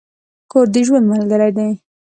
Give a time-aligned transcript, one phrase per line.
[0.51, 1.69] کور د ژوند ملګری دی.